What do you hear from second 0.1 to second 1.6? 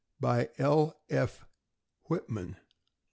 BY L. F.